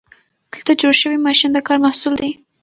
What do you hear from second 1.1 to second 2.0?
ماشین د کار